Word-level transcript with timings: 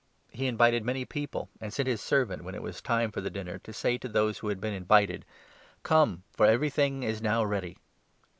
He 0.31 0.47
invited 0.47 0.83
many 0.83 1.05
people, 1.05 1.47
and 1.59 1.71
sent 1.71 1.85
his 1.87 2.01
servant, 2.01 2.43
when 2.43 2.55
it 2.55 2.63
was 2.63 2.81
time 2.81 3.11
for 3.11 3.21
the 3.21 3.29
dinner, 3.29 3.59
to 3.59 3.71
17 3.71 3.71
say 3.73 3.97
to 3.99 4.07
those 4.07 4.39
who 4.39 4.47
had 4.47 4.59
been 4.59 4.73
invited' 4.73 5.25
Come, 5.83 6.23
for 6.31 6.47
everything 6.47 7.03
is 7.03 7.21
now 7.21 7.43
ready.' 7.45 7.77